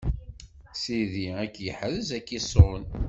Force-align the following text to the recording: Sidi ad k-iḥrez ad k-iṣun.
Sidi 0.81 1.27
ad 1.41 1.49
k-iḥrez 1.53 2.07
ad 2.17 2.23
k-iṣun. 2.27 2.83